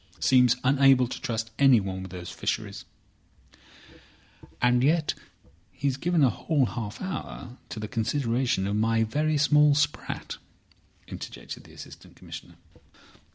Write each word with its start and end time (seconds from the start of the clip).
Seems 0.19 0.55
unable 0.63 1.05
to 1.07 1.21
trust 1.21 1.51
anyone 1.59 2.01
with 2.01 2.11
these 2.11 2.31
Fisheries." 2.31 2.85
"And 4.59 4.83
yet 4.83 5.13
he's 5.71 5.95
given 5.95 6.23
a 6.23 6.31
whole 6.31 6.65
half 6.65 6.99
hour 7.03 7.59
to 7.69 7.79
the 7.79 7.87
consideration 7.87 8.65
of 8.65 8.75
my 8.75 9.03
very 9.03 9.37
small 9.37 9.75
sprat," 9.75 10.37
interjected 11.07 11.65
the 11.65 11.73
Assistant 11.73 12.15
Commissioner. 12.15 12.55